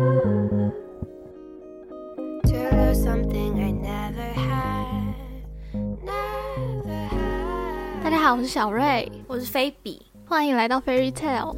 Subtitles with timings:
[2.43, 5.15] To lose something I never had.
[6.03, 8.03] Never had.
[8.03, 10.05] 大家好，我是小瑞，我是菲比。
[10.25, 11.55] 欢迎来到 Fairy Tale。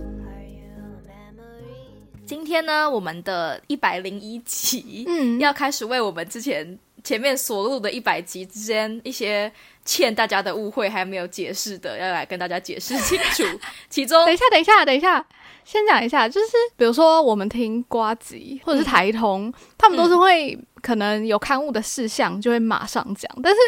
[2.27, 9.52] 今天呢，我们的一百零一集，嗯要开始为我们之前前面所录的一百集之间一些
[9.86, 13.43] 欠大家的误会还没有解释的，要来跟大家解释清楚。
[13.89, 15.25] 其中等一下，等一下，等一下，
[15.64, 23.60] 先讲一下，就是比如说我们听瓜集或者是台通，他们都是会可能有刊物的事项就会马上讲，但是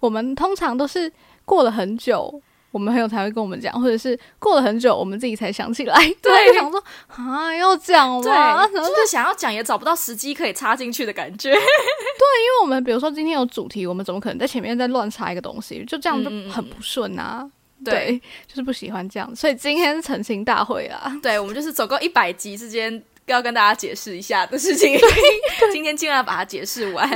[0.00, 1.12] 我们通常都是
[1.44, 2.42] 过了很久。
[2.78, 5.96] 我们朋友才会跟我们讲，或者是过了很久，我们自己才想起来。
[6.22, 8.22] 对就想说啊，要讲吗？
[8.22, 11.50] 对，然后就是想要讲也找不到时机可以插进去的感觉。
[11.50, 15.84] 对因为我们比如说今天有主题，我们怎么可能在前面再乱插一个东西？
[15.86, 17.44] 就这样就很不顺啊。
[17.84, 21.12] 对对，就是不喜欢这样，所以今天是澄清大会啊。
[21.20, 24.96] 对，我们就是走够一百集之间要跟大家解释一下的事情，
[25.72, 27.08] 今天尽量把它解释完。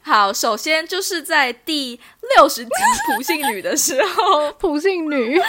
[0.00, 1.98] 好，首先就是在第
[2.36, 2.70] 六十集
[3.06, 5.40] 普信女的时候，普信女，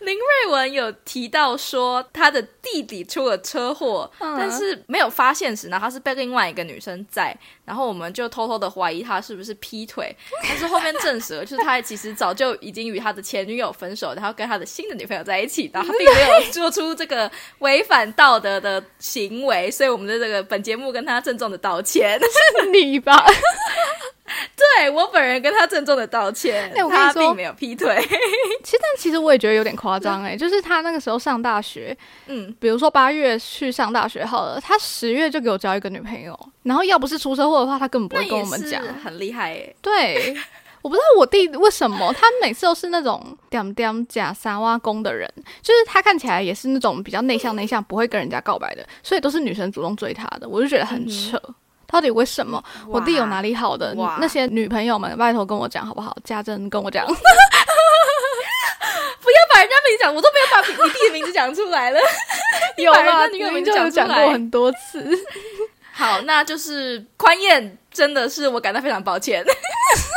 [0.00, 10.14] 林瑞文有提到说他的弟弟出了车祸，嗯但是没有发现时呢，他是被另外一个女生载，然后我们就偷偷的怀疑他是不是劈腿，
[10.46, 22.18] 但是后面证实了，就是他其实早就已经与他的前女友分手，然后跟他的新的女朋友在一起，然后他并没有做出这个违反道德的行为，所以我们的这个本节目跟他郑重的道歉。
[22.20, 23.26] 是你吧？
[24.56, 27.96] 对我本人跟他郑重的道歉，哎我跟你说他并没有劈腿。
[28.62, 39.74] 其实，但其实我也觉得有点夸张哎，就是他那个时候上大学，嗯，比如说八月去上大学好了，他十月就给我交一个女朋友，然后要不是出车祸的话，他根本不会跟我们讲很厉害诶。
[39.82, 40.36] 对，
[40.82, 51.40] 我不知道我弟为什么，他每次都是那种点点假三挖工的人，就是他看起来也是那种比较内向内向，不会跟人家告白的，所以都是女生主动追他的，我就觉得很扯。
[51.90, 52.62] 到底为什么？
[52.88, 53.94] 我弟有哪里好的？
[54.20, 56.16] 那些女朋友们，拜托跟我讲好不好？
[56.24, 57.16] 家珍跟我讲， 不要
[59.52, 62.00] 把人家名字讲，我都没有把你弟的名字讲出来了。
[62.78, 65.06] 有把人啦，家女友名明明就有讲过很多次。
[65.92, 69.44] 好，那就是宽燕，真的是我感到非常抱歉，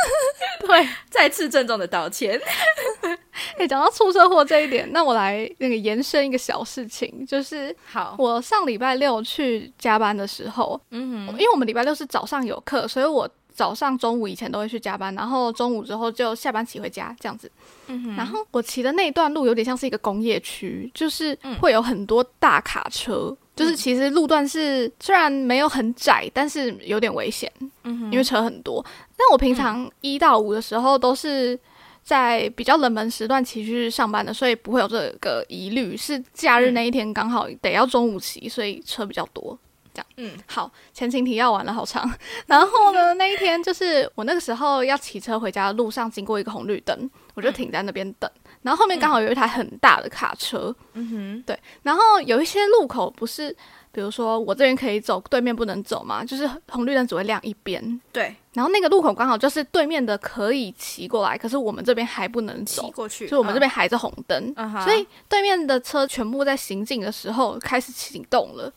[0.66, 2.40] 对，再次郑重的道歉。
[3.58, 17.50] 哎，讲到出车祸这一点，那我来那个延伸一个小事情，就是好，我上礼拜六去加班的时候，嗯因为我们礼拜六是早上有课，所以我早上、中午以前都会去加班，然后中午之后就下班骑回家这样子。
[17.86, 23.36] 嗯然后我骑的那一段路有点像是一个工业区，就是嗯会有很多大卡车。
[23.54, 27.50] 就是其实路段是虽然没有很窄，但是有点危险，
[27.84, 28.84] 嗯因为车很多。
[29.16, 31.58] 但我平常一到五的时候都是
[32.02, 35.96] 在比较冷门时段骑去上班的，所以不会有这个疑虑。
[35.96, 39.58] 是假日那一天刚好得要中午骑，所以车比较多。
[39.94, 42.12] 这样，嗯，好，前情提要完了，好长。
[42.46, 48.30] 然后呢，那一天就是我那个时候要骑车回家的路上，经过一个红绿灯，我就停在那边等。
[48.62, 53.54] 然后后面刚好有一台很大的卡车，嗯哼，对，然后有一些路口不是，
[53.92, 58.00] 比如说我这边可以走，对面不能走嘛，就是红绿灯只会亮一边。
[58.10, 68.72] 对，然后那个路口刚好就是对面的可以骑过来，可是我们这边还不能走，骑过去，所以我们这边还是红灯，嗯所以对面的车全部在行进的时候开始启动了。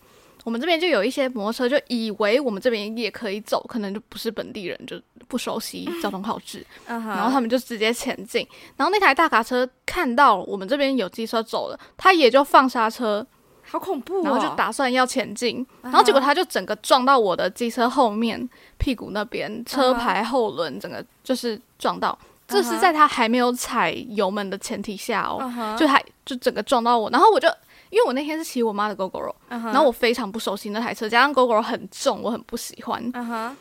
[0.48, 4.98] 我们这边就有一些摩托车，就以为我们这边也可以走，可能就不是本地人，就
[5.28, 8.48] 不熟悉交通号志，嗯，然后他们就直接前进。
[8.78, 13.28] 然后那台大卡车看到我们这边有机车走了，他也就放刹车，
[13.64, 22.18] 好恐怖哦，然后就打算要前进，然后结果他就整个撞到我的机车后面屁股那边，车牌后轮整个就是撞到。
[22.48, 27.50] 这是在他还没有踩油门的前提下哦，就还就整个撞到我，然后我就
[27.90, 33.12] 因为我那天是骑我妈的 GO GO RO，然后我非常不熟悉那台车，加上 GoGo 很重，我很不喜欢，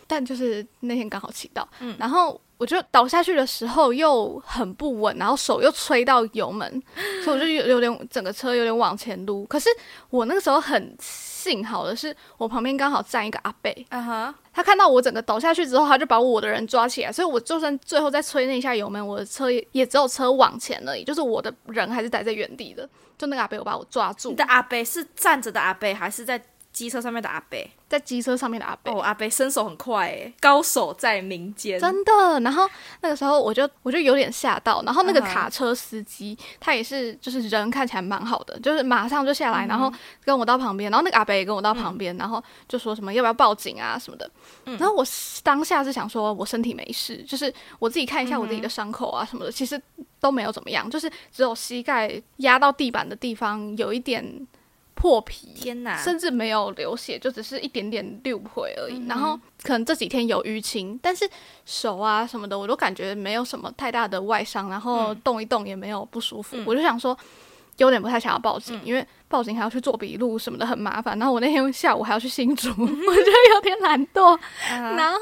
[0.06, 1.96] 但就是那天刚好骑到，嗯。
[1.98, 6.82] 然后我就倒下去的时候又很不稳，然后手又吹到油门，
[7.22, 9.44] 所以我就有有点整个车有点往前撸。
[9.44, 9.68] 可是
[10.08, 22.88] 我那个时候很幸好的是，我旁边刚好站一个阿贝，嗯哼，他看到我整个倒下去之后，他就把我的人抓起来，所以我就算最后再吹那一下油门，我的车也也只有车往前而已，就是我的人还是待在原地的。
[23.18, 26.38] 就那个阿贝，我把我抓住你的，阿贝是站着的阿贝，还是在
[26.76, 27.58] 机车上面的阿伯，
[27.88, 28.92] 在机车上面的阿伯。
[28.92, 31.80] 哦，阿伯身手很快诶，高手在民间。
[31.80, 32.68] 真的，然后
[33.00, 39.52] 那个时候我就我就有点吓到，然后那个卡车司机他也是就是人看起来蛮好的，就是马上就下嗯。
[39.52, 39.90] 来，然后
[40.22, 44.30] 跟我到旁边，然后那个阿伯也跟我到旁边，然后就说什么要不要报警啊什么的，
[44.66, 44.76] 嗯。
[44.76, 45.02] 然后我
[45.42, 49.80] 当下是想说我身体没事，就是我自己看一下我自己嗯的伤口啊什么的，其实
[50.20, 54.46] 都没有怎么样，就是只有膝盖压到地板的地方有一点
[54.96, 56.02] 破皮，天哪！
[56.02, 58.94] 甚至没有流血，就只是一点点六回而已。
[58.98, 61.28] 嗯然后可能这几天有淤青，但是
[61.66, 66.56] 手啊什么的，我都感觉没有什么太大的外伤，然后嗯动一动也没有不舒服。
[66.56, 67.16] 嗯我就想说，
[67.76, 68.80] 有点不太想要报警，嗯。
[68.84, 71.18] 因为报警还要去做笔录什么的，很麻烦。
[71.18, 74.34] 然后我那天下午还要去新竹， 我就有点懒惰。
[74.70, 75.18] 啊然后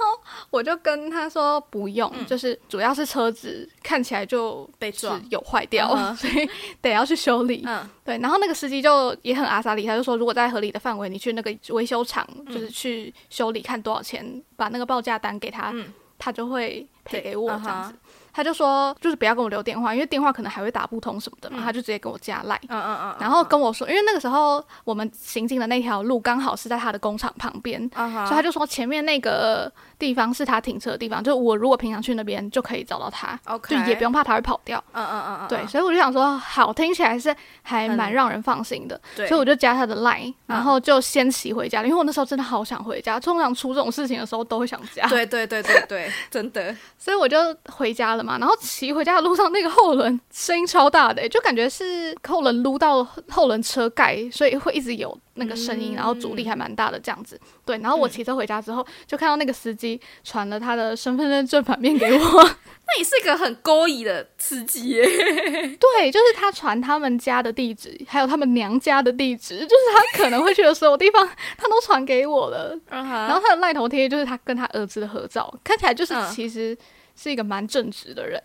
[0.51, 2.27] 我就跟他说不用，嗯。
[2.27, 5.21] 就是主要是车子看起来就是被撞。
[5.31, 6.49] 有坏掉，嗯哼 所以
[6.83, 7.63] 得要去修理。
[7.67, 7.89] 嗯。
[8.05, 15.93] 对，然后那个司机就也很阿萨里，他就说，如果在合理的范围，你去那个维修厂，就是去修理，看多少钱，把那个报价单给他，嗯。
[16.17, 17.93] 他就会赔给我嗯这样子。
[17.93, 17.99] 哼。
[18.35, 21.65] 他就说，就是不要跟我留电话，因为电话可能还会打不通什么的嘛，嗯。
[21.65, 22.61] 他就直接给我加赖。
[22.69, 34.83] 嗯嗯嗯，然后跟我说，因为那个时候我们行进的那条路刚好是在他的工厂旁边，嗯哼，所以他就说前面那个地方是他停车的地方，就我如果平常去那边就可以找到他，OK，就也不用怕他会跑掉。
[34.93, 47.37] 嗯嗯嗯嗯，对，嗯所以我就想说，好，听起来是还蛮让人放心的，对，所以我就加他的 line，然后就先骑回家了，因为我那时候真的好想回家，通常出这种事情的时候都会想家，对对对对对，真的， 所以我就
[47.71, 48.39] 回家了嘛。
[48.39, 57.39] 然后骑回家的路上，那个后轮声音超大的、就感觉是后轮撸到后轮车盖，所以会一直有那个声音，嗯然后阻力还蛮大的这样子。
[57.65, 62.21] 对，然后我骑车回家之后，就看到那个司机传了他的身份证正反面给我。
[62.87, 65.03] 那也是一个很勾引的司机耶，
[65.81, 72.79] 对，就是他传他们家的地址，还有他们娘家的地址，就是他可能会去的所有地方，他都传给我了。
[72.91, 76.77] 然然后他的赖头贴就是他跟他儿子的合照，看起来就是嗯其实
[77.17, 78.41] 是一个蛮正直的人，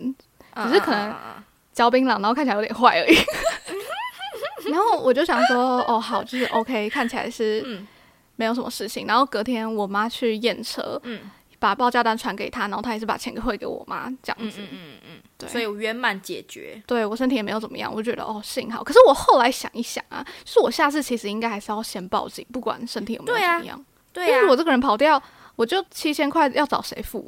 [0.56, 1.16] 嗯只是可能
[1.74, 3.16] 嚼槟榔，然后看起来有点坏而已。
[4.72, 7.88] 然后我就想说，哦，好，就是 OK，看起来是嗯
[8.36, 9.08] 没有什么事情。
[9.08, 11.22] 然后隔天我妈去验车，嗯
[11.58, 14.62] 把报价单传给他，然后他也是把钱汇给我妈，这样子。
[14.62, 16.82] 嗯嗯嗯嗯，对所以圆满解决。
[16.86, 18.84] 对我身体也没有怎么样，我就觉得哦幸好。
[18.84, 23.86] 可是我后来想一想啊，就是我下次其实应该还是要先报警，不管身体有没有怎么样。
[24.12, 25.22] 对呀因为我，这个人跑掉，
[25.56, 27.26] 我就七千块要找谁付？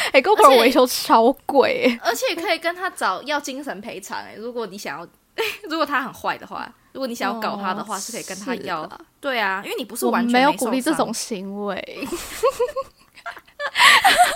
[0.12, 5.06] 哎、g o p 而 r 且 o 维修超贵、欸，而且可以跟他找要精神赔偿哎，如果你想要，
[5.68, 8.88] 如果他很坏的话，如果你想要搞他的话，哦是可以跟他要。
[9.20, 11.76] 对啊，因为你不是完全没有鼓励这种行为。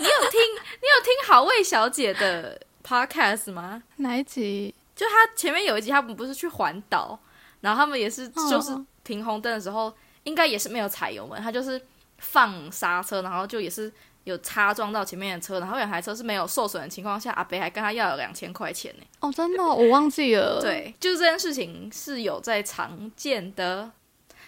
[0.00, 3.82] 你有听你有听好味小姐的 podcast 吗？
[3.96, 4.74] 哪一集？
[4.94, 7.18] 就她前面有一集，他们不是去环岛，
[7.60, 9.92] 然后他们也是嗯就是停红灯的时候，
[10.24, 11.80] 应该也是没有踩油门，他就是
[12.18, 13.92] 放刹车，然后就也是
[14.24, 19.04] 有擦撞到前面的车，然后两台车是没有受损的情况下，阿北还跟他要了两千块钱呢。
[19.20, 23.90] 哦，真的哦、我忘记了。，对，就是这件事情是有在常见的。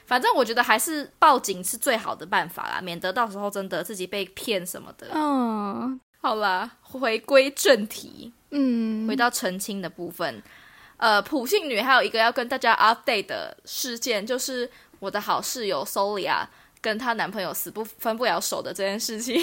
[0.06, 5.08] 反正我觉得还是报警是最好的办法啦，免得到时候真的自己被骗什么的。
[5.12, 10.43] 嗯好啦，回归正题，嗯，回到澄清的部分。
[10.96, 16.46] 呃，普信女还有一个要跟大家 update 的事件，就是我的好室友 Solia
[16.81, 19.40] 跟她男朋友死不分不了手的这件事情。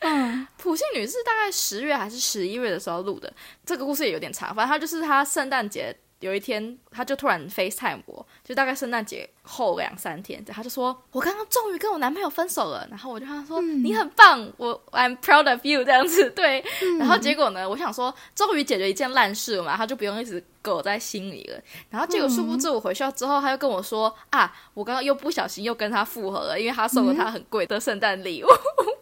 [0.00, 3.32] 嗯 普信女是大概十月还是十一月的时候录的，
[3.66, 4.54] 这个故事也有点长。
[4.54, 16.64] 反正她就是她圣诞节有一天，他就突然 FaceTime 我，就大概圣诞节后两三天，他就说：“我刚刚终于跟我男朋友分手了。”然后我就跟他说：“你很棒，我 I'm proud of you。”这样子 对。
[16.98, 21.60] 然后结果呢，我想说，终于解决一件烂事了嘛，她就不用一直搁在心里了。
[21.88, 28.48] 然后结果殊不知我回校之后，他又跟我说：“啊，我刚刚又不小心又跟他复合了，因为他送了他很贵的圣诞礼物。”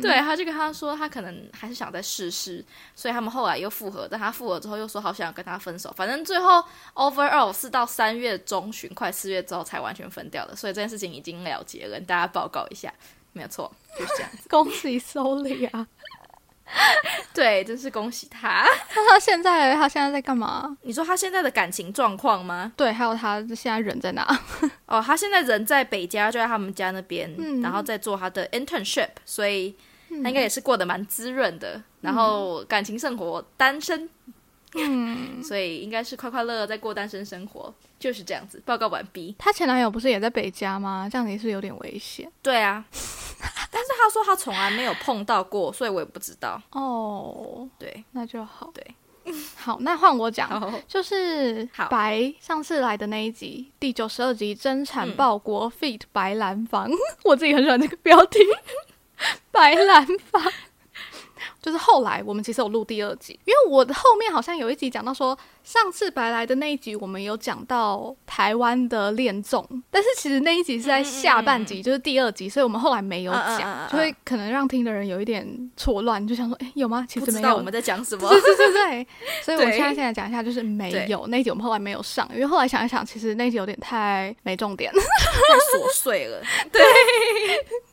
[0.00, 4.06] 对，他就跟他说，他可能还是想再试试，所以他们后来又复合。
[4.10, 6.62] 但他复合之后又说好想跟他分手，反正最后
[6.94, 10.56] overall 是到三月中旬，快四月之后才完全分掉的。
[10.56, 12.92] 所以这件事情已经了结了，跟大家报告一下，
[13.32, 14.30] 没有错，就是这样。
[14.48, 15.86] 恭喜 Soli 啊！
[17.34, 18.64] 对，真是恭喜他。
[18.94, 20.76] 那他现在他现在在干嘛？
[20.82, 22.72] 你说他现在的感情状况吗？
[22.76, 24.26] 对，还有他现在人在哪？
[24.86, 29.74] 哦，他现在人在北家，就在他们家那边，嗯然后在做他的 internship，所以
[30.22, 31.82] 他应该也是过得蛮滋润的。
[32.00, 34.08] 然后感情生活单身，
[34.74, 38.60] 嗯， 所以应该是快快乐乐在过单身生活，就是这样子。
[38.66, 39.34] 报告完毕。
[39.38, 41.08] 她前男友不是也在北加吗？
[41.10, 42.84] 这样也是有点危险对啊，
[43.70, 46.60] 但是她说她从来没有碰到过，所以我也不知道。
[46.72, 47.68] 哦。
[47.78, 48.72] 对，那就好。
[48.74, 56.90] 对，好，那换我讲，好，就是白上次来的那一集，第九十二集真产嗯报国 feat 白兰芳，
[57.24, 58.40] 我自己很喜欢这个标题，
[59.52, 60.42] 白兰芳。
[61.62, 77.06] 就是后来我们其实有录第二集，因为我的后面好像有一集讲到说，上次白来的那一集我们有讲到台湾的恋综，但是其实那一集是在下半集，就是第二集，所以我们后来没有讲，嗯就会可能让听的人有一点错乱，就想说，哎、有吗？
[77.08, 77.62] 其实没有我。
[77.62, 78.28] 们在讲什么。
[78.34, 79.06] 对对对对，
[79.42, 84.92] 所以我对 现在现在讲一下，就是没有那一集我们后来没有上，因为后来想一想，其实那一集有点太没重点。
[84.92, 86.42] 太琐碎了。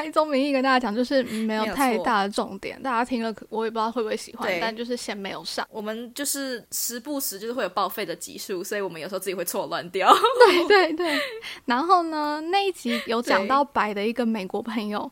[0.00, 5.66] 开宗明义跟大家讲，就是没有太大的重点，大家听了我也不知道会不会喜欢，但就是先没有上。
[5.70, 10.10] 我们就是时不时就是会有报废的集数，所以我们有时候自己会错乱掉。
[10.66, 11.20] 对对对，
[11.66, 15.10] 然后呢，那一集有讲到白的一个美国朋友，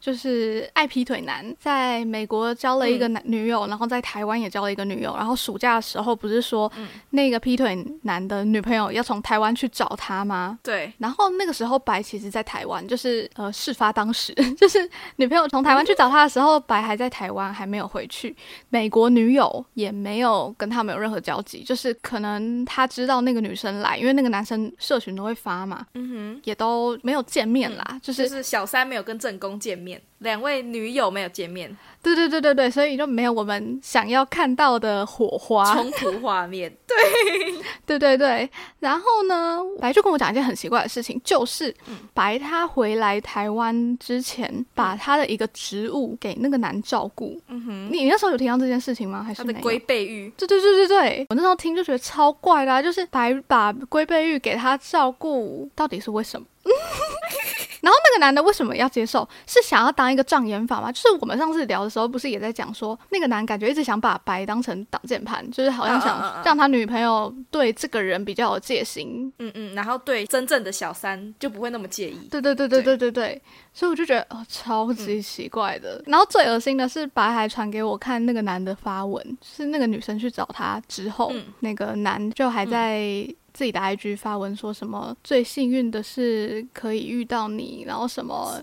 [0.00, 6.70] 就是爱劈腿男，在美国交了一个男女友，然后在台湾也交了一个女友，然后暑假的时候不是说、
[7.10, 10.58] 那个劈腿男的女朋友要从台湾去找他吗？
[10.62, 14.78] 对，然后那个时候白其实在台湾，就是呃事发当时， 就是
[15.16, 18.34] 女朋友从台湾去找他的时候，白还在台湾，还没有回去。
[18.68, 35.64] 美国女友也没有跟他没有任何交集，就是可能他知道那个女生来，因为那个男生社群都会发嘛，嗯哼也都没有见面啦，就，是就是小三没有跟正宫见面，两位女友没有见面，对对对对对，所以就没有我们想要看到的火花。
[35.74, 36.70] 冲突画面。
[36.86, 36.96] 对
[37.98, 47.40] 对对对，然后呢，白就跟我讲一件很奇怪的事情，就是嗯白他回来台湾之前，把他的一个职务给那个男照顾。
[47.48, 49.22] 嗯哼，你你那时候有听到这件事情吗？
[49.22, 49.42] 还是？
[49.42, 56.46] 他的龟背玉，对对对对对，我那时候听就觉得超怪的、啊，就是白把龟背玉给他照顾，到底是为什么？
[57.80, 59.28] 然后那个男的为什么要接受？
[59.46, 60.92] 是想要当一个障眼法吗？
[60.92, 69.32] 就是我们上次聊的时候，不是也在讲说，那个男感觉一直想把白当成挡箭牌，就是好像想嗯让他女朋友对这个人比较有戒心。
[69.38, 72.28] 嗯嗯，然后对真正的小三就不会那么介意。
[72.30, 76.02] 对对对对对对对，所以我就觉得哦，超级奇怪的。
[76.06, 88.62] 然后最恶心的是，白还传给我看那个男的发文，是那个女生去找他之后，嗯那个男就还在自己的 IG 发文说什么最幸运的是可以遇到你，然后什么。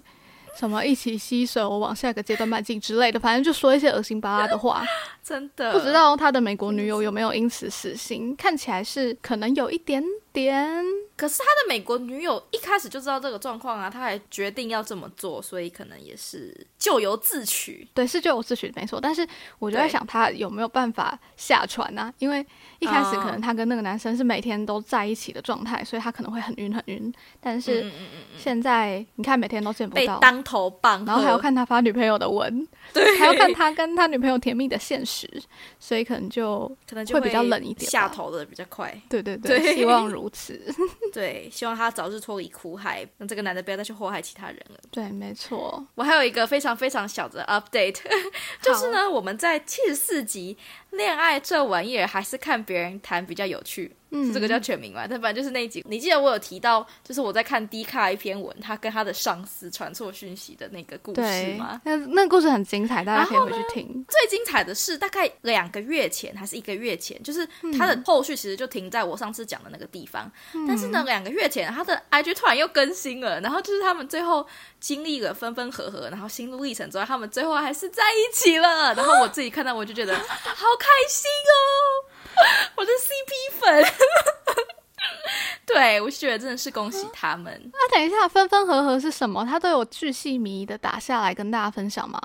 [0.58, 4.84] 什么一起携手往下个阶段迈进之类的，反正就说一些恶心巴拉的话。
[5.28, 5.74] 真的。
[5.74, 10.86] 不知道他的美国女友有没有因此死心，看起来是可能有一点点。
[11.18, 17.88] 可是他的美国女友一开始就知道这个状况啊，他还决定要这么做，所以可能也是咎由自取。
[17.94, 22.46] 对，是咎由自取没错，但是我就在想他有没有办法下船呢、因为
[22.78, 27.12] 一开始哦可能他跟那个男生是每天都在一起的状态，所以他可能会很晕很晕。
[27.42, 27.92] 但是
[28.38, 35.17] 现在你看每天都见不到，被当头棒，然后还要看他发女朋友的文，对，还要看他跟他女朋友甜蜜的现实，
[35.80, 38.94] 所以可能就可能就会比较冷一点下头的比较快。
[39.10, 40.60] 对对对，对希望 如此。
[41.14, 44.80] 对，希望他早日脱离苦海，让这个男的不要再去祸害其他人了。
[44.92, 45.86] 对，没错。
[45.96, 48.00] 我还有一个非常非常小的 update，
[48.62, 50.58] 就是呢，我们在七十四集
[50.92, 55.06] 恋爱这玩意儿还是看别人谈比较有趣，嗯是这个叫全名嘛？
[55.08, 64.06] 但反正就是那一集，你记得我有提到，就是我在看 D 卡一篇文，他跟他的上司传错讯息的那个故事吗？，那那个故事很精彩，大家可以回去听。
[64.08, 70.32] 最精彩的是，大概两个月前还是一个月前，就是嗯他的后续其实就停在我上次讲的那个地方。
[70.68, 74.48] 但是呢，两个月前他的 IG 突然又更新了，然后就是他们最后
[74.80, 78.94] 经历了分分合合，然后心路历程之后，他们最后还是在一起了。
[78.96, 81.60] 然后我自己看到我就觉得好 开开心哦，
[82.78, 83.94] 我的 CP 粉。
[85.66, 87.70] 对，我觉得真的是恭喜他们。
[87.74, 89.46] 那等一下，分分合合是什么？
[89.46, 92.20] 他都有巨细靡遗的打下来跟大家分享吗？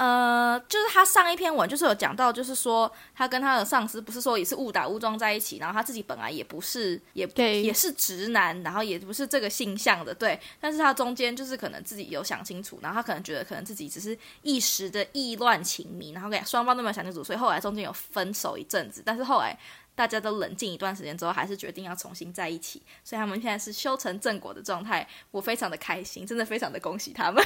[0.00, 19.54] 呃，就是他上一篇文就是有讲到，就是说他跟他的上司不是说也是误打误撞在一起，然后他自己本来也不是也 Gay 也是直男，然后也不是这个性向的，对，但是他中间就是可能自己有想清楚，然后他可能觉得可能自己只是一时的意乱情迷，然后给双方都没有想清楚，所以后来中间有分手一阵子，但是后来。
[19.92, 27.44] 大家都冷静一段时间之后，还是决定要重新在一起，所以他们现在是修成正果的状态，我非常的开心，真的非常的恭喜他们，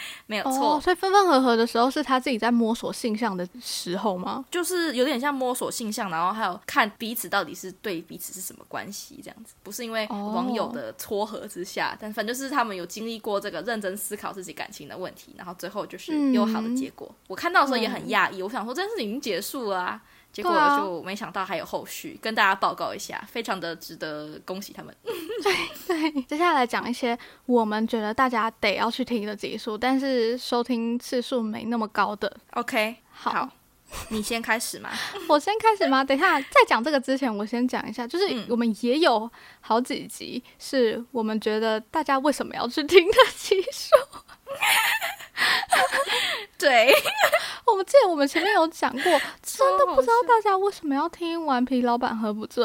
[0.26, 0.76] 没有错。
[0.76, 4.44] 哦，所以分分合合的时候是他自己在摸索性向的时候吗？
[4.50, 17.12] 就是有点像摸索性向，然后还有看彼此到底是对彼此是什么关系这样子，不是因为哦网友的撮合之下，但反正就是他们有经历过这个认真思考自己感情的问题，然后最后就是有好的结果。
[17.28, 20.02] 我看到的时候也很讶异，我想说这件事情已经结束了啊。
[20.36, 24.94] 结果就没想到还有后续，跟大家报告一下，非常的值得恭喜他们。
[25.02, 32.30] 对对，接下来讲一些我们觉得大家得要去听的集数，但是收听次数没那么高的。
[32.50, 33.48] OK，好，好
[34.10, 34.90] 你先开始吗。
[35.26, 36.04] 我先开始吗？
[36.04, 39.30] 等一下，在讲这个之前，我先讲一下，就是嗯我们也有
[39.62, 43.96] 好几集是我们觉得大家为什么要去听的集数。
[46.58, 46.90] 对，
[47.66, 49.02] 我们记得我们前面有讲过，
[49.42, 52.64] 真的不知道大家为什么要听《顽皮老板喝不醉》。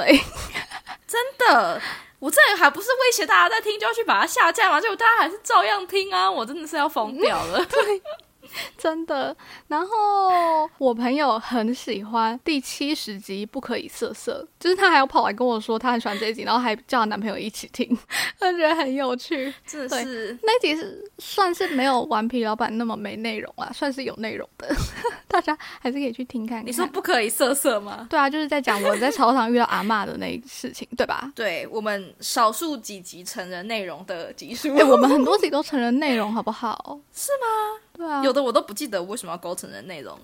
[1.08, 1.82] 真的。
[2.20, 4.80] 我这还不是威胁大家在听就要去把它下架吗？
[4.80, 6.30] 结果大家还是照样听啊！
[6.30, 7.66] 我真的是要疯掉了。
[8.78, 9.36] 真的。
[9.68, 17.98] 然后我朋友很喜欢第七十集《不可以色色》，就是他还要跑来跟我说他很喜欢这一集，然后还叫她男朋友一起听，
[18.40, 19.54] 我觉得很有趣。
[19.66, 24.68] 真的是那一集是算是没有顽皮老板那么没内容啊，算是有内容的，
[25.28, 26.66] 大家还是可以去听看看。
[26.68, 28.08] 你说不可以色色吗？
[28.10, 31.32] 对啊，就是在讲我在操场遇到阿嬷的那一事情，对吧？
[31.36, 37.00] 对我们少数几集成人内容的集数，哎、我们很多集都成人内容，好不好？
[37.14, 37.82] 是吗？
[37.94, 40.18] 对啊，有的我都不记得为什么要勾成人内容。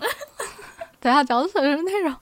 [1.00, 2.13] 等下讲成人内容。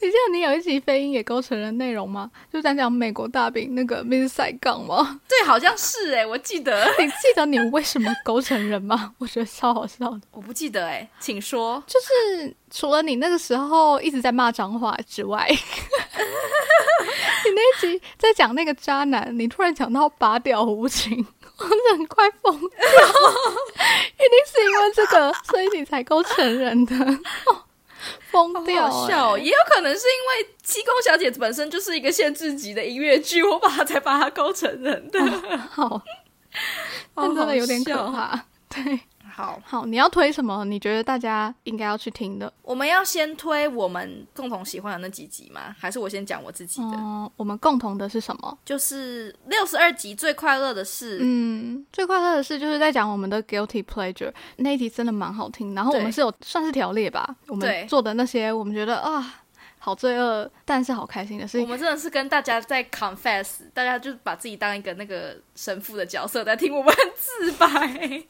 [0.00, 2.30] 你记得你有一集飞鹰也勾成人内容吗？
[2.50, 5.20] 就在讲美国大兵那个 Miss 塞杠吗？
[5.28, 9.12] 对，好像是哎、我记得， 你记得你为什么勾成人吗？
[9.18, 10.20] 我觉得超好笑的。
[10.30, 11.82] 我不记得哎、请说。
[11.86, 15.56] 就是除了你那个时候一直在骂脏话之外， 你
[17.54, 21.26] 那一集在讲那个渣男，你突然讲到拔屌无情，
[21.58, 26.94] 我真的快疯掉， 一定是因为这个， 所以你才勾成人的，
[27.46, 27.64] 哦
[28.30, 35.18] 疯掉、好笑也有可能是因为《七公小姐》本身就是一个限制级的音乐剧，我把它才把它勾成人的。
[35.70, 36.00] 好，
[37.14, 38.44] 但真的有点可怕。
[38.68, 39.00] 对，
[39.38, 40.64] 好，好，你要推什么？
[40.64, 42.52] 你觉得大家应该要去听的？
[42.60, 45.76] 我们要先推我们共同喜欢的那几集吗？
[45.78, 46.96] 还是我先讲我自己的？
[46.96, 48.58] 嗯，我们共同的是什么？
[48.64, 51.18] 就是六十二集最快乐的事。
[51.20, 59.44] 嗯，最快乐的事就是在讲我们的 guilty pleasure 那一集真的蛮好听，然后我们是有算是条列吧，我们做的那些我们觉得啊
[59.78, 61.60] 好罪恶，但是好开心的事情。
[61.60, 68.24] 我们真的是跟大家在 confess，大家就把自己当一个那个神父的角色在听我们自白。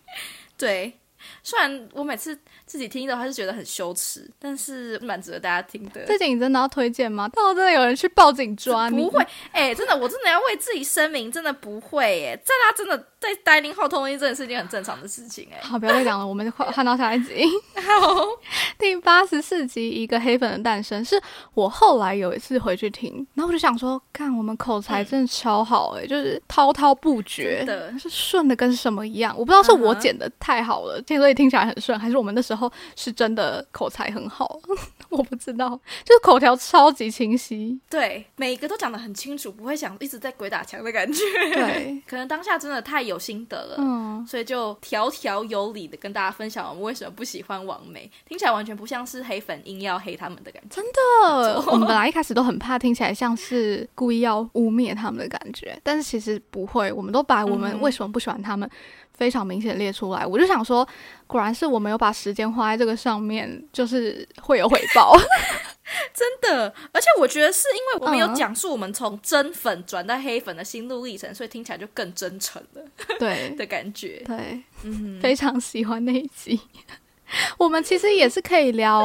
[0.58, 0.98] 对，
[1.42, 6.04] 虽然我每次自己听的话是觉得很羞耻，但是蛮值得大家听的。
[6.06, 7.28] 这集你真的要推荐吗？
[7.28, 8.96] 到时候真的有人去报警抓你？
[8.96, 15.58] 不会，哎、真的，我真的要为自己声明，真的不会，哎，在他真的在 dining 后偷东西，真的是一件很正常的事情，哎。
[15.60, 17.44] 好，不要再讲了，我们换换到下一集。
[17.74, 18.24] 好，
[18.78, 21.20] 第八十四集《一个黑粉的诞生》是
[21.54, 29.34] 我后来有一次回去听，然后我就想说，看我们口才真的超好哎、就是滔滔不绝的是顺的跟什么一样。
[29.36, 34.60] 我不知道是我剪的太好了，所以听起来很顺，还是我们那时候是真的口才很好，
[35.10, 35.68] 我不知道，
[36.04, 37.78] 就是口条超级清晰。
[37.90, 41.20] 对，每一个都讲的很清楚，不会想一直在鬼打墙的感觉。
[41.52, 43.74] 对， 可能当下真的太有心得了。
[43.78, 50.76] 嗯，所以就条条有理的跟大家分享我们为什么不喜欢王梅，听起来完全不像是黑粉硬要黑他们的感觉。
[50.76, 58.70] 真的，我们本来一开始都很怕听起来像是故意要污蔑他们的感觉，但是其实不会，我们都把我们嗯为什么不喜欢他们
[59.14, 60.24] 非常明显列出来。
[60.24, 60.86] 我就想说，
[61.26, 65.16] 果然是我没有把时间花在这个上面，就是会有回报。
[66.14, 72.82] 真的，而且我觉得是因为我们有嗯讲述我们从真粉转到黑粉的心路历程，所以听起来就更真诚了
[73.18, 74.22] 对 的感觉。
[74.26, 76.60] 对，嗯，非常喜欢那一集。
[77.58, 79.04] 我们其实也是可以聊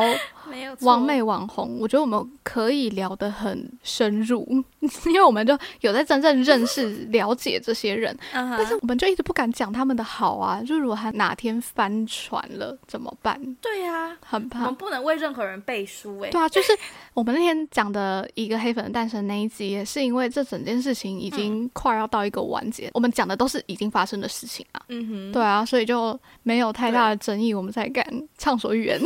[0.49, 4.45] 没有错网美网红，我觉得我们可以聊得很深入，
[5.05, 8.15] 因为我们就有在真正认识、了解这些人。
[8.31, 13.39] 但是我们就一直不敢讲他们的好啊，就如果他哪天翻船了怎么办？
[13.61, 14.75] 对呀、我很怕我们。
[14.75, 16.73] 不能为任何人背书哎、对啊，就是
[17.13, 24.81] 我们那天讲的一个黑粉的诞生那一集，也是因为这整件事情已经快要到一个完结，我们讲的都是已经发生的事情啊。
[24.89, 28.05] 嗯哼，对啊，所以就没有太大的争议，我们才敢
[28.37, 28.99] 畅所欲言。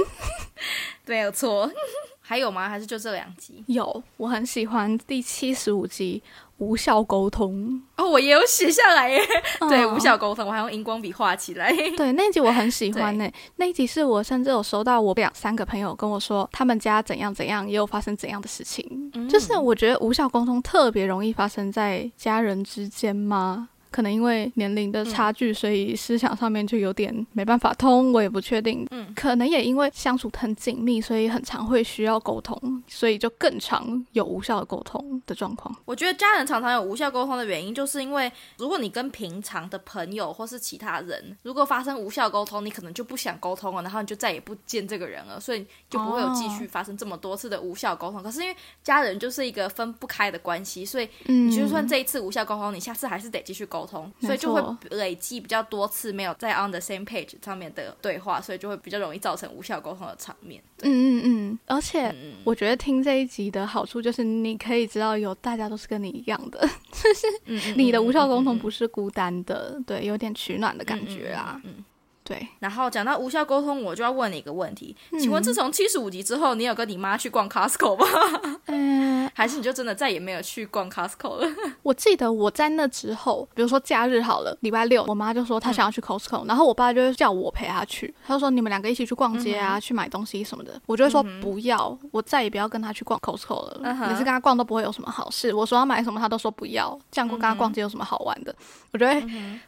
[1.08, 1.70] 没有错。
[2.22, 2.68] 还有吗？
[2.68, 3.64] 还是就这两集？
[3.68, 6.22] 有，我很喜欢第七十五集
[6.58, 7.82] 无效沟通。
[7.96, 9.18] 哦，我也有写下来耶。
[9.70, 11.72] 对，嗯无效沟通，我还用荧光笔画起来。
[11.96, 19.10] 对，那一集我很喜欢呢、那一集是我甚至有收到我两三个朋友跟我说，他们家怎样怎样，也有发生怎样的事情。
[19.14, 23.70] 嗯就是我觉得无效沟通特别容易发生在家人之间吗？
[23.92, 28.86] 可能因为年龄的差距，所以思想上面就有点没办法通，我也不确定。
[28.92, 35.76] 嗯可能也因为相处很紧密，所以很常会需要沟通，所以就更常有无效的沟通的状况。
[35.86, 48.22] 我觉得家人常常有无效沟通的原因，就是因为如果你跟平常的朋友或是其他人，如果发生无效沟通，你可能就不想沟通了，然后你就再也不见这个人了，所以就不会有继续发生这么多次的无效沟通。
[48.22, 54.62] 可是因为家人就是一个分不开的关系，所以嗯你就算这一次无效沟通，你下次还是得继续沟沟通，所以就会
[54.92, 60.62] 累积比较多次没有在 on the same page 上面的对话，所以就会比较容易造成无效沟通的场面。
[60.82, 66.60] 嗯嗯嗯，而且嗯，我觉得听这一集的好处就是你可以知道有大家都是跟你一样的，
[66.92, 68.58] 就是 你的无效沟通。
[68.58, 71.84] 不是孤单的，对，有点取暖的感觉啊，嗯嗯嗯嗯
[72.28, 72.48] 对。
[72.60, 78.60] 然后讲到无效沟通，我就要问你一个问题，请问自从七十五集之后，你有跟你妈去逛 Costco 吗？
[78.66, 81.48] 嗯， 还是你就真的再也没有去逛 Costco 了？
[81.84, 98.54] 我记得我在那之后，比如说假日好了，礼拜六，我妈就说她想要去 Costco，、然后我爸就会叫我陪她去，他就说你们两个一起去逛街啊，去买东西什么的，我就会说不要，我再也不要跟她去逛 Costco 了，嗯每次跟她逛都不会有什么好事，我说要买什么，她都说不要，这样跟她逛街有什么好玩的？
[98.92, 99.24] 我就会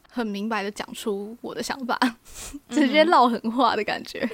[0.09, 1.97] 很明白的讲出我的想法，
[2.69, 4.27] 直接唠狠话的感觉。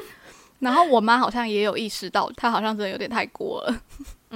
[0.59, 3.81] 然后我妈好像也有意识到，她好像真的有点太过了。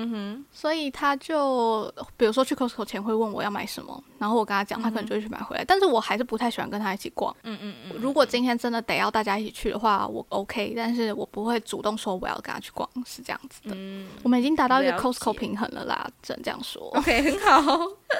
[0.02, 5.66] 嗯哼，所以他就比如说去 Costco 前会问我要买什么，然后我跟他讲，他可能就会去买回来。
[5.66, 7.36] 但是我还是不太喜欢跟他一起逛。
[7.44, 13.76] 嗯嗯嗯，如果今天真的得要大家一起去的话，我 OK，但是我不会主动说我要跟他去逛，是这样子的。
[13.76, 16.82] 嗯我们已经达到一个 Costco 平衡了啦，只能这样说。
[16.96, 17.78] OK，很好。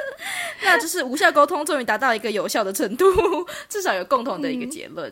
[0.64, 3.06] 那就是无效沟通终于达到一个有效的程度，
[3.70, 5.10] 至少有共同的一个结论，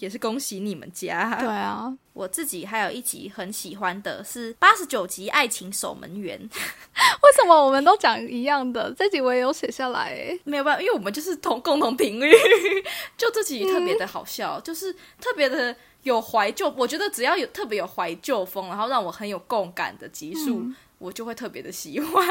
[0.00, 1.36] 也是恭喜你们家。
[1.38, 8.92] 对啊，我自己还有一集很喜欢的是八十九集《爱情守门员》， 为什么我们都讲一样的？
[8.98, 10.40] 这集我也有写下来诶。
[10.44, 12.32] 没有办法，因为我们就是同共同频率，
[13.16, 16.72] 就这集特别的好笑，就是特别的有怀旧。
[16.76, 20.64] 我觉得只要有特别有怀旧风，然后让我很有共感的集数，
[20.98, 22.24] 我就会特别的喜欢。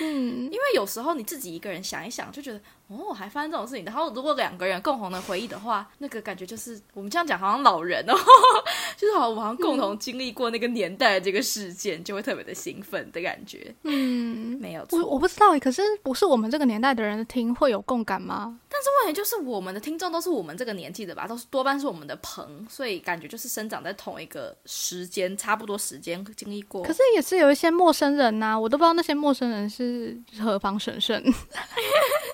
[0.00, 3.84] 嗯，因为有时候你自己一个人想一想，就觉得哦，还发生这种事情。
[3.84, 8.14] 然后如果两个人共同的回忆的话，那个感觉就是我们这样讲好像老人哦，
[8.96, 13.74] 就是好像我们好像共同经历过那个年代的这个事件，就会特别的兴奋的感觉。
[13.82, 18.58] 嗯，没有错，我我不知道诶，可是不是我们这个年代的人听会有共感吗？
[18.68, 26.82] 但是问题就是我们的听众都是我们这个年纪的吧，都是多半是我们的朋，所以感觉就是生长在同一个时间，差不多时间经历过。
[26.82, 31.22] 可是也是有一些陌生人呐、我都不知道那些陌生人是何方神圣。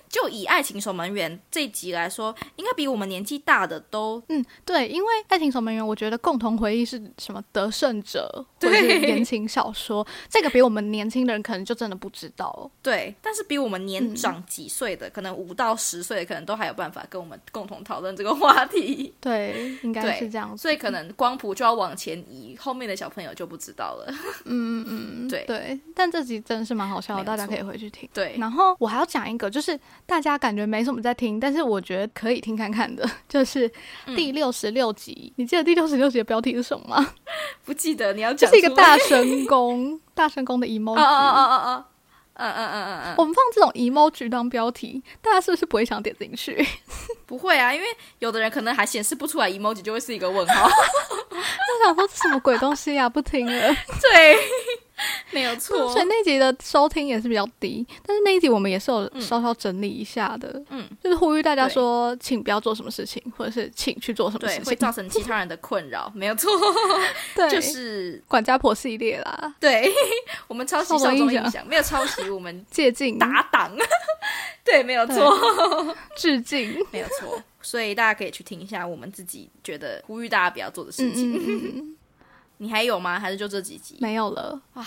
[0.09, 12.69] 就以《爱情守门员》这一集来说，应该比我们年纪大的都嗯，对，因为《爱情守门员》，我觉得共同回忆是什么得胜者或者对是言情小说， 这个比我们年轻人可能就真的不知道哦。
[12.83, 19.15] 对，但是比我们年长几岁的，可能五到十岁的，可能都还有办法跟我们共同讨论这个话题。
[19.21, 20.60] 对，应该是这样子。
[20.61, 24.13] 所以可能光谱就要往前移，后面的小朋友就不知道了。
[24.45, 25.81] 嗯嗯嗯，对对。
[25.95, 28.07] 但这集真的是蛮好笑的，大家可以回去听。
[28.13, 33.67] 对，然后我还要讲一个，就是大家感觉没什么在听，但是我觉得可以听看看的， 就是
[34.05, 35.33] 嗯第六十六集。
[35.37, 37.15] 你记得第六十六集的标题是什么吗？
[37.65, 41.01] 不记得你要就是一个大神功， 大神功的 emoji。
[41.01, 41.85] 哦哦哦哦哦，
[42.41, 46.67] 嗯嗯嗯嗯嗯，我们放这种 emoji 当标题，大家是不是不会想点进去？
[47.27, 47.87] 不会啊，因为
[48.19, 50.69] 有的人可能还显示不出来 emoji，就会是一个问号。
[51.31, 53.75] 那想说这什么鬼东西呀、不听了。
[54.01, 54.37] 对，
[55.33, 56.07] 没有错 所以。
[56.09, 66.51] 那一集的收听也是比较低，但是那一集我们也是有稍稍整理一下的，嗯，就是呼吁大家说，请不要做什么事情，或者是请去做什么对，事情，会造成其他人的困扰，没有错，
[67.37, 69.91] 对，就是管家婆系列啦，对
[70.49, 73.71] 我们抄袭少少中印象中印象，没有抄袭，我们借镜打档，
[74.65, 77.41] 对，没有错，致敬，没有错。
[77.63, 81.35] 所以大家可以去听一下我们自己觉得呼吁大家不要做的事嗯情。
[81.35, 81.97] 嗯嗯嗯，
[82.63, 83.19] 你还有吗？
[83.19, 83.97] 还是就这几集？
[84.01, 84.87] 没有了，哇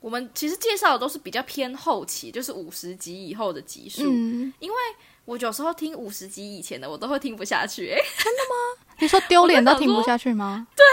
[0.00, 4.04] 我们其实介绍的都是比较偏后期，就是五十集以后的集数。
[4.04, 4.52] 嗯，
[5.24, 8.00] 我有时候听五十集以前的，我都会听不下去、欸，
[9.00, 10.68] 你说丢脸都听不下去吗？
[10.76, 10.84] 对，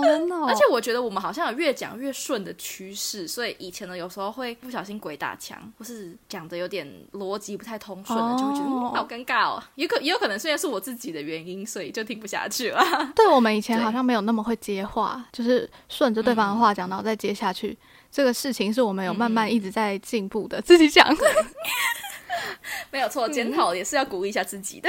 [0.00, 9.62] 哦，真的哦，而且我觉得我们好像有越讲越顺的趋势，所以以前呢有时候会不小心鬼打墙，或是讲的有点逻辑不太通顺了，就会觉得、好尴尬哦。
[9.74, 12.82] 也可也有可能虽然是我自己的原因，所以就听不下去了。
[13.14, 17.76] 对我们以前好像没有那么会接话，就是顺着对方的话讲，然后再接下去。
[18.10, 21.06] 这个事情是我们有慢慢一直在进步的，自己讲。
[22.90, 24.88] 没有错，检讨也是要鼓励一下自己的。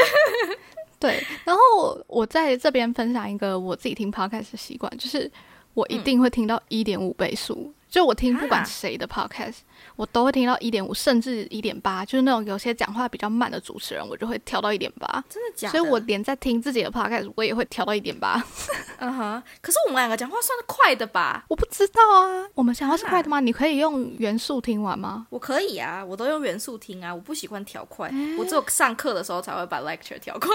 [1.02, 5.30] 对， 然后我在这边分享一个我自己听 podcast 的习惯，就是
[5.74, 7.74] 我一定会听到一点五倍速。
[7.92, 9.58] 就我听不管啊谁的 podcast，
[9.98, 12.06] 我都会听到一点五，甚至一点八。
[12.06, 15.06] 就是那种有些讲话比较慢的主持人，我就会调到一点八。
[15.30, 15.78] 真的假的？
[15.78, 18.42] 所以我连在听自己的 podcast，我也会调到一点八。
[19.00, 21.44] 嗯哼，可是我们两个讲话算是快的吧？
[21.50, 23.42] 我不知道啊，我们讲话是快的吗？
[23.42, 25.28] 你可以用元素听完吗？
[25.30, 30.50] 我可以啊，我都用元素听啊，我不喜欢调快，我只有上课的时候才会把 lecture 调快。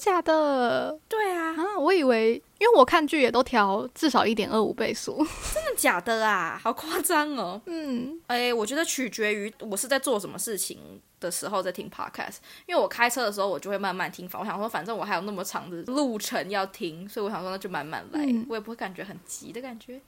[0.00, 1.78] 假的对啊，啊？
[1.78, 5.16] 我以为，因为我看剧也都调至少一点二五倍速。
[5.54, 6.60] 真的假的啊？
[6.62, 7.60] 好夸张哦！
[7.66, 20.00] 嗯，哎，我觉得取决于我是在做什么事情的时候在听 podcast，因为我开车的时候我就会慢慢听，我想说反正我还有那么长的路程要听，所以我想说那就慢慢来，嗯我也不会感觉很急的感觉。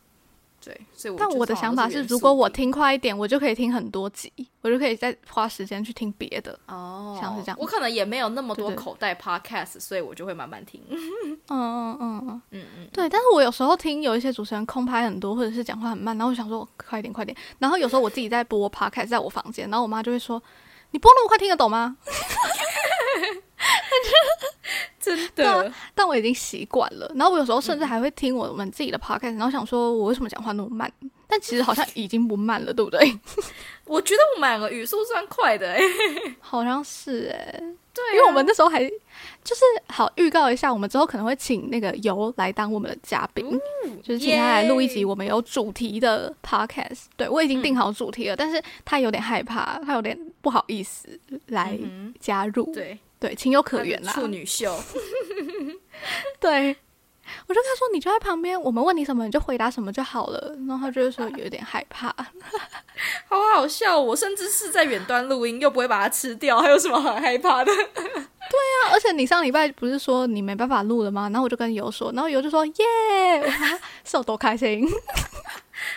[0.64, 6.58] 对，所以我但我的想法是，如果我听快一点，我就可以听很多集，我就可以再花时间去听别的。
[6.66, 10.80] 哦，像是这样我可能也没有那么多口袋 podcast，所以我就会慢慢听。
[10.88, 10.98] 嗯
[11.48, 13.08] 嗯嗯嗯，嗯嗯，对。
[13.08, 17.36] 但是我有时候听有一些主持人空拍很多，或者是讲话很慢，然后我想说快一点快点。
[17.58, 20.42] 然后有时候我自己在播 podcast，在我房间，然后我妈就会说
[20.92, 21.96] ：“你播那么快，听得懂吗？”
[25.00, 27.10] 真的，但我已经习惯了。
[27.14, 30.90] 然后我有时候甚至还会听我们自己的 podcast，然后想说我为什么讲话那么慢？
[31.26, 33.00] 但其实好像已经不慢了，对不对？
[33.84, 35.80] 我觉得我们两个语速算快的哎、
[36.40, 37.60] 好像是哎、
[37.92, 38.82] 对、啊，因为我们那时候还
[39.42, 43.46] 就是好预告一下，我们之后可能会请那个游来当我们的嘉宾，
[44.02, 47.04] 就是请他来录一集我们有主题的 podcast。
[47.16, 51.08] 对我已经定好主题了，但是他有点害怕，他有点不好意思
[51.48, 52.64] 来嗯加入。
[52.72, 54.12] 对，对，情有可原啦。
[54.12, 54.78] 处女秀，
[56.38, 56.76] 对，
[57.46, 60.54] 我就跟他说，你就在旁边，我们问你什么你就回答什么就好了。
[60.68, 62.14] 然后他就是说有点害怕。
[63.26, 63.98] 好好笑。
[63.98, 67.72] 我甚至是在远端录音，又不会把它吃掉，还有什么好害怕的？
[67.74, 71.30] 对啊而且你上礼拜不是说你没办法录了吗？
[71.32, 72.74] 然后我就跟游说，然后游就说耶，
[74.04, 74.86] 是有多开心。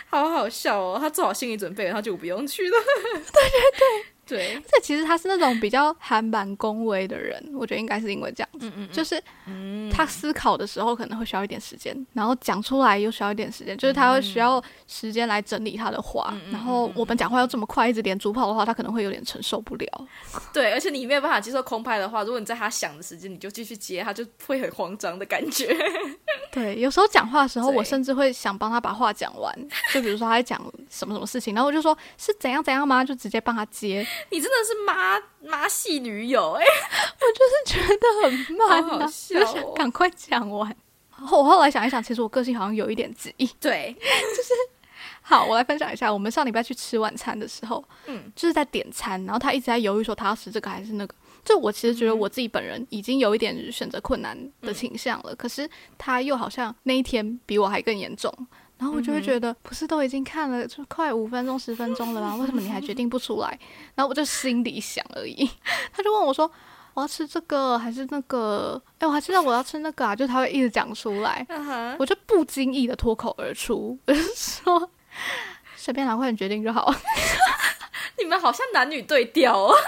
[0.08, 0.96] 好好笑哦！
[0.98, 2.76] 他做好心理准备，然后就不用去了。
[3.12, 20.06] 对对对，这其实他是那种比较还蛮恭维的人，我觉得应该是因为这样子，嗯嗯，就是嗯他思考的时候可能会需要一点时间，然后讲出来又需要一点时间，就是他会需要时间来整理他的话，然后我们讲话要这么快，一直连珠炮的话，他可能会有点承受不了。
[20.52, 25.74] 对，而且你没有办法接受空拍的话，如果你在他想的时间你就继续接，他就会很慌张的感觉。
[26.52, 29.54] 对，有时候讲话的时候，我甚至会想帮他把话讲完，
[29.92, 30.60] 就比如说他在讲
[30.90, 33.04] 什么什么事情，然后我就说是怎样怎样吗？
[33.04, 36.64] 就直接帮他接，你真的是妈妈系女友哎、
[37.66, 40.74] 觉得很慢、啊，好好笑就哦想赶快讲完。
[41.10, 43.34] 后我后来想一想，其实我个性好像有一点急。
[43.60, 44.52] 对， 就是
[45.20, 51.14] 好，我来分享一下，我们上礼拜去吃晚餐的时候，嗯，就是在点餐，然后他一直在犹豫说他要吃这个还是那个。
[51.44, 58.32] 就我其实觉得我自己本人已经有一点选择困难的倾向了，可是他又好像那一天比我还更严重，
[58.78, 62.36] 然后我就会觉得，不是都已经看了就快五分钟十分钟了吗？
[62.36, 63.58] 为什么你还决定不出来？
[63.94, 65.50] 然后我就心里想而已。
[65.92, 66.50] 他就问我说。
[66.94, 68.82] 我要吃这个还是那个？
[68.98, 70.16] 哎、我还知道我要吃那个啊！
[70.16, 71.46] 就他会一直讲出来，
[71.96, 74.90] 我就不经意的脱口而出，我就说
[75.76, 76.92] 随便拿，快点决定就好。
[78.18, 79.72] 你们好像男女对调哦。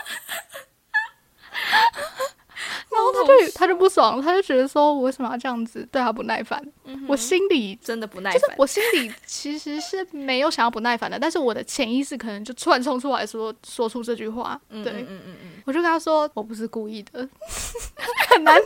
[2.90, 6.62] 然后他就他就不爽，他就觉得说我为什么要这样子对他不耐烦？
[7.08, 14.60] 我心里真的不耐就是烦，我心里其实是没有想要不耐烦的，但是我的潜意识可能就突然冲出来说说出这句话。
[14.70, 17.28] 嗯对，嗯嗯嗯嗯，我就跟他说我不是故意的，
[18.28, 18.60] 很难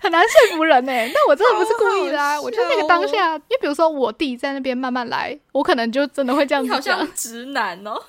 [0.00, 2.30] 很难说服人呢、但我真的不是故意的啊！
[2.30, 6.98] 好好我就那个当下，因为比如说我弟在那边慢慢来，我可能就真的会这样子讲。
[6.98, 7.94] 像直男哦。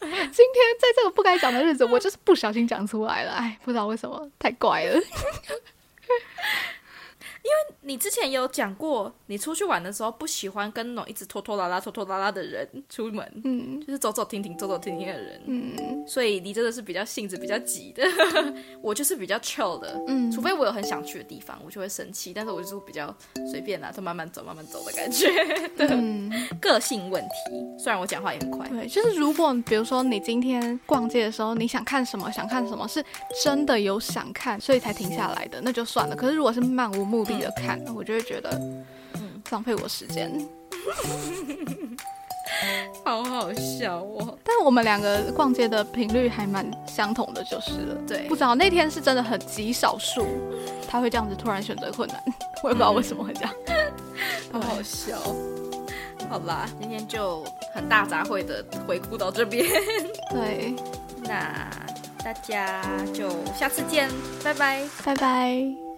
[0.00, 5.00] 但是今天在这个不该讲的日子，我就是不小心讲出来了，哎，不知道为什么，太怪了。
[7.82, 15.40] 你之前有讲过，你出去玩的时候不喜欢跟那种一直拖拖拉拉、拖拖拉拉的人出门，嗯就是走走停停、走走停停的人。
[15.46, 18.02] 嗯所以你真的是比较性子比较急的，
[18.82, 19.98] 我就是比较 chill 的。
[20.08, 23.14] 嗯，除非我有很想去的地方，我就会生气，但是我就是比较
[23.50, 25.28] 随便啦，就慢慢走、慢慢走的感觉
[25.76, 27.28] 的嗯，个性问题。
[27.78, 33.04] 虽然我讲话也很快，对，就是如果比如说你今天逛街的时候，你想看什么，想看什么，是
[33.42, 36.16] 真的有想看，所以才停下来的，那就算了。
[36.16, 38.50] 可是如果是漫无目的的看，我就会觉得，
[39.14, 40.30] 嗯，浪费我时间。
[43.04, 44.36] 好好笑哦。
[44.44, 47.94] 但是我们两个逛街的频率还蛮相同的，就是了。
[48.06, 50.26] 对不知道那天是真的很极少数，
[50.88, 52.22] 他会这样子突然选择困难，
[52.62, 53.54] 我也不知道为什么会这样。
[54.52, 55.16] 好好笑。
[56.28, 59.66] 好啦，今天就很大杂烩的回顾到这边，
[60.30, 60.74] 对，
[61.24, 61.68] 那
[62.22, 64.08] 大家就下次见，
[64.44, 64.84] 拜拜。
[65.04, 65.89] 拜拜。